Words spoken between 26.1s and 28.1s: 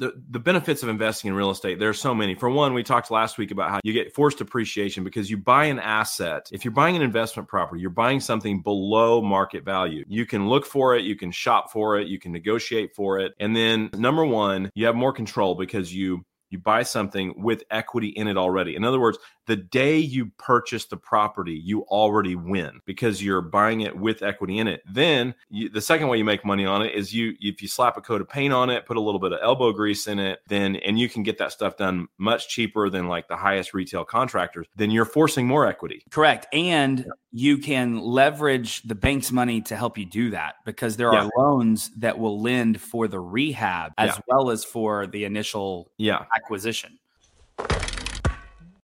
you make money on it is you if you slap a